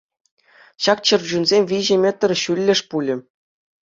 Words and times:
Ҫак 0.85 0.99
чӗрчунсем 1.11 1.63
виҫӗ 1.73 1.95
метр 2.07 2.31
ҫуллӗш 2.45 2.79
пулӗ. 2.95 3.15